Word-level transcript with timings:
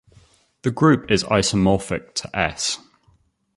This 0.63 0.73
group 0.73 1.11
is 1.11 1.23
isomorphic 1.25 2.15
to 2.15 2.35
"S". 2.35 2.79